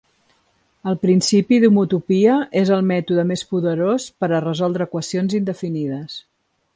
El 0.91 0.95
principi 1.03 1.59
de 1.65 1.69
homotopia 1.71 2.37
és 2.63 2.71
el 2.77 2.81
mètode 2.93 3.27
més 3.33 3.45
poderós 3.53 4.09
per 4.23 4.31
a 4.39 4.43
resoldre 4.47 4.89
equacions 4.91 5.37
indefinides. 5.41 6.17